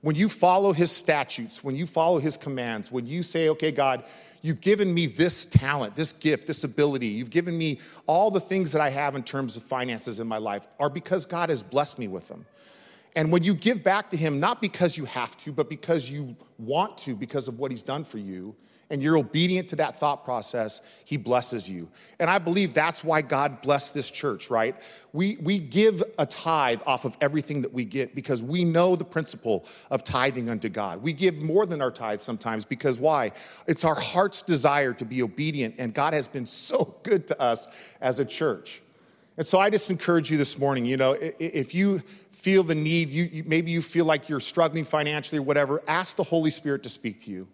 When 0.00 0.16
you 0.16 0.28
follow 0.28 0.72
His 0.72 0.90
statutes, 0.90 1.62
when 1.62 1.76
you 1.76 1.86
follow 1.86 2.18
His 2.18 2.36
commands, 2.36 2.90
when 2.90 3.06
you 3.06 3.22
say, 3.22 3.48
okay, 3.50 3.70
God, 3.70 4.04
you've 4.42 4.60
given 4.60 4.92
me 4.92 5.06
this 5.06 5.46
talent, 5.46 5.96
this 5.96 6.12
gift, 6.12 6.46
this 6.46 6.64
ability, 6.64 7.06
you've 7.06 7.30
given 7.30 7.56
me 7.56 7.80
all 8.06 8.30
the 8.30 8.40
things 8.40 8.72
that 8.72 8.80
I 8.80 8.90
have 8.90 9.14
in 9.14 9.22
terms 9.22 9.56
of 9.56 9.62
finances 9.62 10.20
in 10.20 10.26
my 10.26 10.38
life, 10.38 10.66
are 10.78 10.90
because 10.90 11.26
God 11.26 11.48
has 11.48 11.62
blessed 11.62 11.98
me 11.98 12.08
with 12.08 12.28
them. 12.28 12.46
And 13.16 13.32
when 13.32 13.42
you 13.42 13.54
give 13.54 13.82
back 13.82 14.10
to 14.10 14.16
Him, 14.16 14.38
not 14.38 14.60
because 14.60 14.96
you 14.96 15.04
have 15.06 15.36
to, 15.38 15.52
but 15.52 15.68
because 15.68 16.10
you 16.10 16.36
want 16.58 16.98
to, 16.98 17.16
because 17.16 17.48
of 17.48 17.58
what 17.58 17.70
He's 17.70 17.82
done 17.82 18.04
for 18.04 18.18
you, 18.18 18.54
and 18.90 19.02
you're 19.02 19.16
obedient 19.16 19.68
to 19.68 19.76
that 19.76 19.96
thought 19.96 20.24
process, 20.24 20.80
He 21.04 21.16
blesses 21.16 21.68
you. 21.68 21.88
And 22.18 22.30
I 22.30 22.38
believe 22.38 22.74
that's 22.74 23.04
why 23.04 23.22
God 23.22 23.62
blessed 23.62 23.94
this 23.94 24.10
church, 24.10 24.50
right? 24.50 24.76
We, 25.12 25.36
we 25.40 25.58
give 25.58 26.02
a 26.18 26.26
tithe 26.26 26.80
off 26.86 27.04
of 27.04 27.16
everything 27.20 27.62
that 27.62 27.72
we 27.72 27.84
get 27.84 28.14
because 28.14 28.42
we 28.42 28.64
know 28.64 28.96
the 28.96 29.04
principle 29.04 29.66
of 29.90 30.04
tithing 30.04 30.48
unto 30.48 30.68
God. 30.68 31.02
We 31.02 31.12
give 31.12 31.42
more 31.42 31.66
than 31.66 31.82
our 31.82 31.90
tithe 31.90 32.20
sometimes 32.20 32.64
because 32.64 32.98
why? 32.98 33.32
It's 33.66 33.84
our 33.84 33.94
heart's 33.94 34.42
desire 34.42 34.92
to 34.94 35.04
be 35.04 35.22
obedient, 35.22 35.76
and 35.78 35.92
God 35.92 36.14
has 36.14 36.28
been 36.28 36.46
so 36.46 36.96
good 37.02 37.26
to 37.28 37.40
us 37.40 37.66
as 38.00 38.18
a 38.20 38.24
church. 38.24 38.82
And 39.36 39.46
so 39.46 39.60
I 39.60 39.70
just 39.70 39.88
encourage 39.88 40.32
you 40.32 40.36
this 40.36 40.58
morning, 40.58 40.84
you 40.84 40.96
know, 40.96 41.16
if 41.20 41.72
you 41.72 42.00
feel 42.30 42.64
the 42.64 42.74
need, 42.74 43.10
you, 43.10 43.24
you, 43.24 43.44
maybe 43.46 43.70
you 43.70 43.80
feel 43.82 44.04
like 44.04 44.28
you're 44.28 44.40
struggling 44.40 44.84
financially 44.84 45.38
or 45.38 45.42
whatever, 45.42 45.80
ask 45.86 46.16
the 46.16 46.24
Holy 46.24 46.50
Spirit 46.50 46.82
to 46.84 46.88
speak 46.88 47.24
to 47.24 47.30
you. 47.30 47.46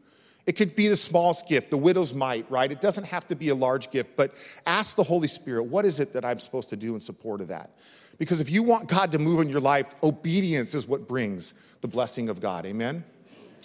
It 0.46 0.52
could 0.56 0.76
be 0.76 0.88
the 0.88 0.96
smallest 0.96 1.48
gift, 1.48 1.70
the 1.70 1.78
widow's 1.78 2.12
mite, 2.12 2.44
right? 2.50 2.70
It 2.70 2.80
doesn't 2.80 3.04
have 3.04 3.26
to 3.28 3.34
be 3.34 3.48
a 3.48 3.54
large 3.54 3.90
gift, 3.90 4.14
but 4.14 4.34
ask 4.66 4.94
the 4.94 5.02
Holy 5.02 5.28
Spirit, 5.28 5.64
what 5.64 5.86
is 5.86 6.00
it 6.00 6.12
that 6.12 6.24
I'm 6.24 6.38
supposed 6.38 6.68
to 6.68 6.76
do 6.76 6.94
in 6.94 7.00
support 7.00 7.40
of 7.40 7.48
that? 7.48 7.70
Because 8.18 8.40
if 8.40 8.50
you 8.50 8.62
want 8.62 8.88
God 8.88 9.12
to 9.12 9.18
move 9.18 9.40
in 9.40 9.48
your 9.48 9.60
life, 9.60 9.94
obedience 10.02 10.74
is 10.74 10.86
what 10.86 11.08
brings 11.08 11.54
the 11.80 11.88
blessing 11.88 12.28
of 12.28 12.40
God. 12.40 12.66
Amen? 12.66 13.04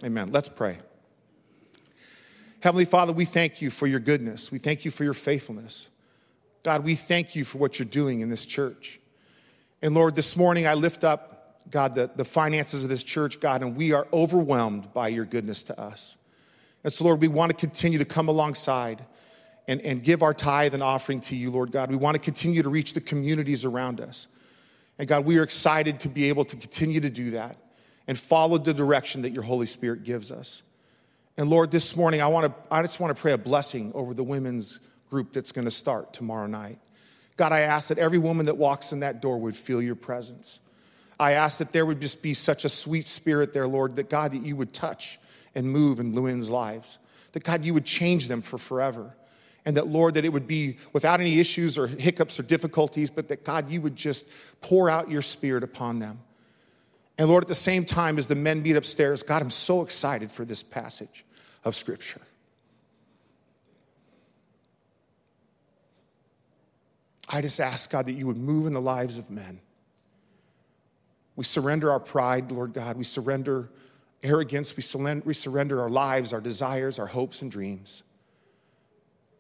Amen. 0.04 0.32
Let's 0.32 0.50
pray. 0.50 0.78
Heavenly 2.62 2.86
Father, 2.86 3.14
we 3.14 3.26
thank 3.26 3.62
you 3.62 3.70
for 3.70 3.86
your 3.86 4.00
goodness. 4.00 4.52
We 4.52 4.58
thank 4.58 4.86
you 4.86 4.92
for 4.92 5.04
your 5.04 5.14
faithfulness. 5.14 5.88
God, 6.64 6.84
we 6.84 6.96
thank 6.96 7.36
you 7.36 7.44
for 7.44 7.58
what 7.58 7.80
you're 7.80 7.86
doing 7.86 8.22
in 8.22 8.30
this 8.30 8.46
church. 8.46 9.00
And 9.82 9.94
Lord, 9.94 10.16
this 10.16 10.36
morning 10.36 10.68
I 10.68 10.74
lift 10.74 11.04
up, 11.04 11.62
God, 11.72 11.96
the, 11.96 12.10
the 12.14 12.26
finances 12.26 12.84
of 12.84 12.90
this 12.90 13.04
church, 13.04 13.40
God, 13.40 13.62
and 13.62 13.76
we 13.76 13.94
are 13.94 14.08
overwhelmed 14.12 14.94
by 14.94 15.10
your 15.10 15.26
goodness 15.26 15.64
to 15.64 15.80
us. 15.80 16.18
And 16.84 16.94
so, 16.94 17.04
Lord, 17.04 17.22
we 17.22 17.28
want 17.28 17.52
to 17.52 17.58
continue 17.58 17.98
to 17.98 18.06
come 18.06 18.28
alongside 18.28 19.06
and, 19.68 19.82
and 19.82 20.04
give 20.04 20.24
our 20.24 20.34
tithe 20.34 20.74
and 20.74 20.82
offering 20.82 21.20
to 21.22 21.36
you, 21.36 21.52
Lord 21.52 21.72
God. 21.72 21.90
We 21.90 21.98
want 21.98 22.16
to 22.16 22.22
continue 22.22 22.64
to 22.64 22.70
reach 22.70 22.94
the 22.94 23.02
communities 23.02 23.66
around 23.66 24.02
us. 24.02 24.28
And 24.98 25.08
God, 25.08 25.26
we 25.26 25.38
are 25.38 25.44
excited 25.44 26.00
to 26.02 26.10
be 26.10 26.30
able 26.30 26.46
to 26.46 26.56
continue 26.56 27.00
to 27.02 27.10
do 27.10 27.32
that 27.32 27.58
and 28.08 28.18
follow 28.18 28.58
the 28.58 28.74
direction 28.74 29.22
that 29.22 29.32
your 29.32 29.44
Holy 29.44 29.66
Spirit 29.66 30.04
gives 30.04 30.32
us. 30.32 30.64
And 31.38 31.50
Lord, 31.50 31.72
this 31.72 31.96
morning, 31.96 32.22
I, 32.22 32.28
want 32.28 32.48
to, 32.48 32.74
I 32.74 32.82
just 32.82 33.00
want 33.00 33.16
to 33.16 33.22
pray 33.22 33.32
a 33.34 33.38
blessing 33.38 33.92
over 33.94 34.14
the 34.14 34.24
women's 34.24 34.80
group 35.10 35.32
that's 35.32 35.52
going 35.52 35.66
to 35.66 35.72
start 35.72 36.14
tomorrow 36.14 36.48
night. 36.48 36.80
God, 37.38 37.52
I 37.54 37.62
ask 37.62 37.90
that 37.90 37.98
every 37.98 38.18
woman 38.18 38.48
that 38.48 38.58
walks 38.58 38.92
in 38.92 39.00
that 39.00 39.22
door 39.22 39.38
would 39.38 39.56
feel 39.56 39.82
your 39.82 39.96
presence. 39.96 40.60
I 41.20 41.34
ask 41.34 41.60
that 41.60 41.72
there 41.72 41.86
would 41.86 42.02
just 42.02 42.22
be 42.22 42.34
such 42.34 42.66
a 42.66 42.70
sweet 42.70 43.08
spirit 43.08 43.54
there, 43.54 43.68
Lord, 43.68 43.96
that 43.98 44.10
God, 44.10 44.32
that 44.32 44.46
you 44.46 44.56
would 44.56 44.74
touch 44.74 45.20
and 45.56 45.68
move 45.72 46.00
in 46.00 46.14
Lewin's 46.14 46.50
lives. 46.50 46.98
That 47.34 47.44
God, 47.44 47.64
you 47.64 47.74
would 47.74 47.86
change 47.86 48.28
them 48.28 48.42
for 48.42 48.58
forever. 48.58 49.16
And 49.66 49.78
that, 49.78 49.88
Lord, 49.88 50.16
that 50.16 50.26
it 50.26 50.30
would 50.30 50.48
be 50.48 50.78
without 50.94 51.20
any 51.20 51.40
issues 51.40 51.78
or 51.78 51.88
hiccups 51.88 52.40
or 52.40 52.44
difficulties, 52.44 53.10
but 53.10 53.28
that, 53.28 53.44
God, 53.44 53.72
you 53.72 53.82
would 53.82 53.96
just 53.96 54.26
pour 54.62 54.90
out 54.90 55.12
your 55.12 55.22
spirit 55.22 55.64
upon 55.64 56.00
them. 56.00 56.20
And 57.18 57.28
Lord, 57.28 57.44
at 57.44 57.50
the 57.50 57.56
same 57.56 57.84
time, 57.84 58.18
as 58.18 58.28
the 58.28 58.36
men 58.36 58.64
meet 58.64 58.78
upstairs, 58.78 59.24
God, 59.24 59.42
I'm 59.42 59.50
so 59.50 59.82
excited 59.82 60.32
for 60.32 60.46
this 60.46 60.64
passage 60.64 61.26
of 61.66 61.76
Scripture. 61.76 62.22
I 67.28 67.42
just 67.42 67.60
ask, 67.60 67.92
God, 67.92 68.06
that 68.06 68.14
you 68.14 68.26
would 68.26 68.38
move 68.38 68.66
in 68.66 68.74
the 68.74 68.82
lives 68.82 69.18
of 69.18 69.30
men. 69.30 69.60
We 71.36 71.44
surrender 71.44 71.92
our 71.92 72.00
pride, 72.00 72.52
Lord 72.52 72.74
God. 72.74 72.98
We 72.98 73.04
surrender 73.04 73.70
arrogance. 74.24 74.76
We 74.76 74.84
surrender, 75.34 75.82
our 75.82 75.90
lives, 75.90 76.34
our 76.34 76.42
desires, 76.42 77.00
our 77.00 77.08
hopes, 77.08 77.42
and 77.42 77.52
dreams. 77.52 78.04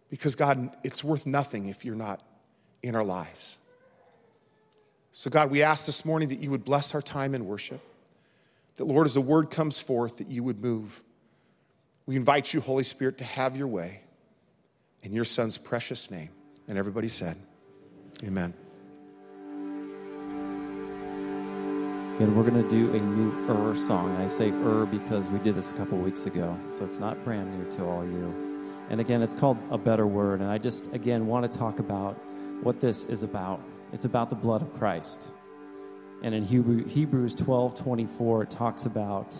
Because, 0.09 0.35
God, 0.35 0.75
it's 0.83 1.03
worth 1.03 1.25
nothing 1.25 1.67
if 1.67 1.85
you're 1.85 1.95
not 1.95 2.21
in 2.81 2.95
our 2.95 3.03
lives. 3.03 3.57
So, 5.13 5.29
God, 5.29 5.51
we 5.51 5.61
ask 5.61 5.85
this 5.85 6.05
morning 6.05 6.29
that 6.29 6.39
you 6.39 6.49
would 6.49 6.63
bless 6.63 6.95
our 6.95 7.01
time 7.01 7.35
in 7.35 7.45
worship. 7.45 7.81
That, 8.77 8.85
Lord, 8.85 9.05
as 9.05 9.13
the 9.13 9.21
word 9.21 9.49
comes 9.49 9.79
forth, 9.79 10.17
that 10.17 10.31
you 10.31 10.43
would 10.43 10.61
move. 10.61 11.03
We 12.05 12.15
invite 12.15 12.53
you, 12.53 12.61
Holy 12.61 12.83
Spirit, 12.83 13.17
to 13.19 13.23
have 13.23 13.57
your 13.57 13.67
way 13.67 14.01
in 15.03 15.13
your 15.13 15.25
Son's 15.25 15.57
precious 15.57 16.09
name. 16.09 16.29
And 16.67 16.77
everybody 16.77 17.07
said, 17.07 17.37
Amen. 18.23 18.53
And 22.19 22.35
we're 22.35 22.43
going 22.43 22.61
to 22.61 22.69
do 22.69 22.93
a 22.93 22.99
new 22.99 23.31
Er 23.49 23.73
song. 23.75 24.17
I 24.17 24.27
say 24.27 24.51
Er 24.51 24.85
because 24.85 25.29
we 25.29 25.39
did 25.39 25.55
this 25.55 25.71
a 25.71 25.75
couple 25.75 25.97
weeks 25.97 26.25
ago, 26.25 26.59
so 26.69 26.83
it's 26.83 26.97
not 26.97 27.23
brand 27.23 27.57
new 27.57 27.71
to 27.77 27.85
all 27.85 28.03
you. 28.03 28.67
And 28.89 28.99
again, 28.99 29.21
it's 29.21 29.33
called 29.33 29.57
A 29.71 29.77
Better 29.77 30.05
Word. 30.05 30.41
And 30.41 30.51
I 30.51 30.57
just, 30.57 30.93
again, 30.93 31.27
want 31.27 31.49
to 31.49 31.57
talk 31.57 31.79
about 31.79 32.15
what 32.61 32.81
this 32.81 33.05
is 33.05 33.23
about. 33.23 33.61
It's 33.93 34.03
about 34.03 34.29
the 34.29 34.35
blood 34.35 34.61
of 34.61 34.73
Christ. 34.73 35.27
And 36.21 36.35
in 36.35 36.43
Hebrew, 36.43 36.85
Hebrews 36.85 37.35
12 37.35 37.81
24, 37.81 38.43
it 38.43 38.49
talks 38.49 38.85
about 38.85 39.37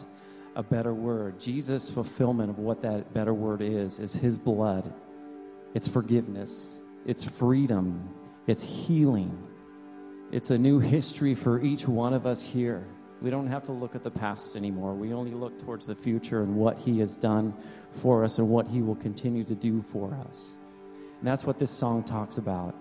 a 0.56 0.64
better 0.64 0.94
word. 0.94 1.38
Jesus' 1.38 1.90
fulfillment 1.90 2.50
of 2.50 2.60
what 2.60 2.82
that 2.84 3.14
better 3.14 3.34
word 3.34 3.62
is, 3.62 4.00
is 4.00 4.14
his 4.14 4.38
blood. 4.38 4.94
It's 5.74 5.90
forgiveness, 5.90 6.80
it's 7.06 7.26
freedom, 7.26 8.10
it's 8.48 8.64
healing. 8.64 9.49
It's 10.32 10.52
a 10.52 10.58
new 10.58 10.80
history 10.80 11.34
for 11.34 11.60
each 11.60 11.88
one 11.88 12.14
of 12.14 12.28
us 12.28 12.46
here. 12.46 12.86
We 13.20 13.32
don't 13.32 13.48
have 13.48 13.66
to 13.66 13.72
look 13.72 13.96
at 13.96 14.04
the 14.04 14.12
past 14.12 14.56
anymore. 14.56 14.94
We 14.94 15.12
only 15.12 15.32
look 15.32 15.58
towards 15.60 15.88
the 15.88 15.96
future 15.96 16.44
and 16.44 16.56
what 16.56 16.78
He 16.78 17.00
has 17.00 17.16
done 17.16 17.54
for 17.94 18.24
us 18.24 18.38
and 18.38 18.48
what 18.48 18.68
He 18.68 18.82
will 18.84 18.96
continue 18.96 19.44
to 19.44 19.56
do 19.56 19.82
for 19.82 20.14
us. 20.28 20.58
And 21.20 21.28
that's 21.28 21.46
what 21.46 21.58
this 21.58 21.72
song 21.72 22.04
talks 22.04 22.38
about. 22.38 22.76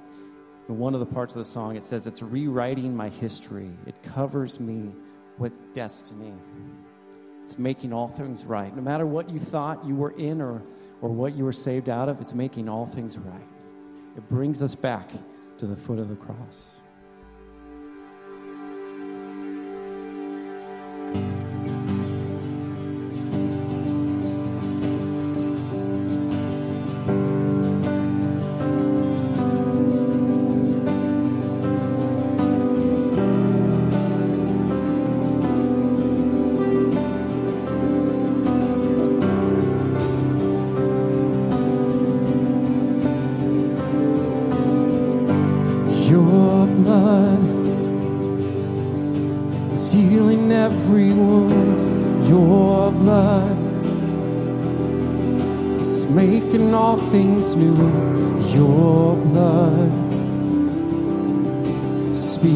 In 0.68 0.78
one 0.78 0.92
of 0.92 1.00
the 1.00 1.06
parts 1.06 1.34
of 1.34 1.38
the 1.38 1.46
song, 1.46 1.76
it 1.76 1.84
says, 1.84 2.06
It's 2.06 2.22
rewriting 2.22 2.94
my 2.94 3.08
history, 3.08 3.70
it 3.86 4.00
covers 4.02 4.60
me 4.60 4.92
with 5.38 5.72
destiny. 5.72 6.34
It's 7.42 7.58
making 7.58 7.94
all 7.94 8.08
things 8.08 8.44
right. 8.44 8.74
No 8.76 8.82
matter 8.82 9.06
what 9.06 9.30
you 9.30 9.38
thought 9.38 9.86
you 9.86 9.96
were 9.96 10.10
in 10.10 10.42
or, 10.42 10.62
or 11.00 11.08
what 11.08 11.34
you 11.34 11.44
were 11.46 11.52
saved 11.54 11.88
out 11.88 12.10
of, 12.10 12.20
it's 12.20 12.34
making 12.34 12.68
all 12.68 12.84
things 12.84 13.16
right. 13.16 13.48
It 14.18 14.28
brings 14.28 14.62
us 14.62 14.74
back 14.74 15.10
to 15.56 15.66
the 15.66 15.76
foot 15.76 15.98
of 15.98 16.10
the 16.10 16.16
cross. 16.16 16.76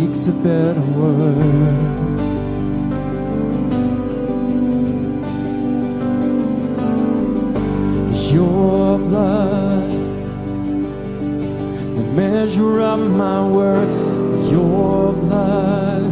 Speaks 0.03 0.27
a 0.27 0.33
better 0.33 0.81
word. 0.81 2.01
Your 8.33 8.99
blood 8.99 9.91
the 11.97 12.05
measure 12.17 12.81
of 12.81 13.01
my 13.13 13.47
worth, 13.47 14.51
your 14.51 15.13
blood 15.13 16.05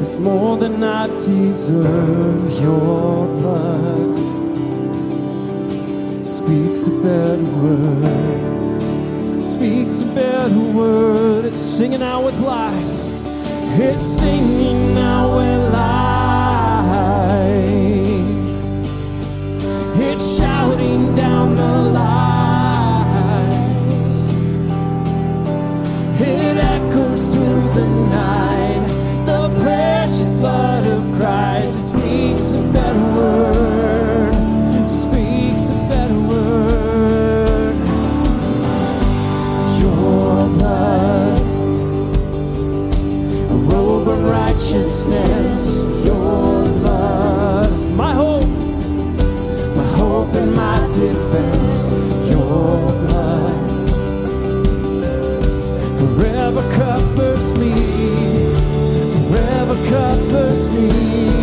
is 0.00 0.16
more 0.20 0.58
than 0.58 0.84
I 0.84 1.08
deserve. 1.08 2.62
Your 2.62 3.26
blood 3.40 4.14
speaks 6.24 6.86
a 6.86 6.90
better 7.02 7.50
word, 7.62 8.59
speaks 9.60 10.00
a 10.00 10.06
better 10.14 10.58
word. 10.74 11.44
It's 11.44 11.58
singing 11.58 12.00
out 12.00 12.24
with 12.24 12.40
life, 12.40 12.72
it's 13.78 14.02
singing 14.02 14.96
out 14.96 15.36
with 15.36 15.72
life. 15.74 15.79
Righteousness. 44.60 45.88
Your 46.04 46.64
blood, 46.80 47.70
my 47.96 48.12
hope 48.12 48.44
my 49.74 49.88
hope 49.96 50.34
and 50.34 50.54
my 50.54 50.78
defense, 50.88 51.92
your 52.30 52.92
blood 53.06 53.52
forever 55.98 56.62
covers 56.72 57.52
me, 57.58 57.74
forever 59.30 59.76
covers 59.88 60.68
me. 60.68 61.39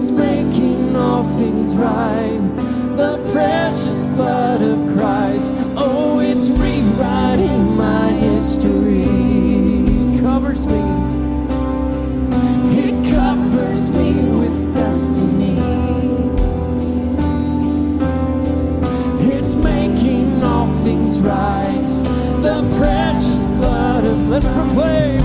It's 0.00 0.12
making 0.12 0.94
all 0.94 1.24
things 1.24 1.74
right. 1.74 2.38
The 2.96 3.18
precious 3.32 4.04
blood 4.14 4.62
of 4.62 4.78
Christ. 4.96 5.52
Oh, 5.76 6.20
it's 6.20 6.48
rewriting 6.50 7.76
my 7.76 8.10
history. 8.10 9.02
Covers 10.20 10.68
me. 10.68 10.84
It 12.78 13.12
covers 13.12 13.90
me 13.90 14.12
with 14.38 14.72
destiny. 14.72 15.58
It's 19.34 19.54
making 19.54 20.44
all 20.44 20.72
things 20.84 21.18
right. 21.20 21.88
The 22.46 22.62
precious 22.78 23.42
blood 23.54 24.04
of 24.04 24.28
let's 24.28 24.46
proclaim. 24.46 25.17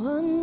One 0.00 0.39